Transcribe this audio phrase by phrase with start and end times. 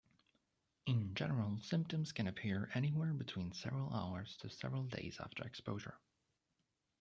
[0.87, 5.93] In general, symptoms can appear anywhere between several hours to several days after exposure.